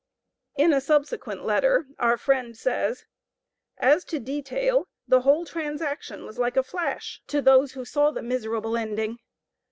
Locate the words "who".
7.73-7.85